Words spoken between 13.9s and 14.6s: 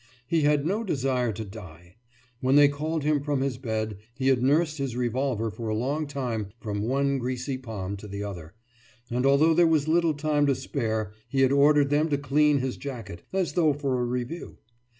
a review.